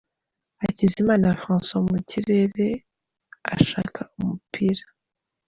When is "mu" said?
1.91-1.99